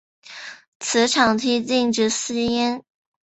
[0.79, 2.81] 此场地禁止吸烟。